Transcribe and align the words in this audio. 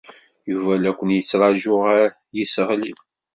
Yuba 0.51 0.73
la 0.81 0.91
ken-yettṛaju 0.97 1.73
ɣer 1.85 2.09
yiseɣli. 2.35 2.93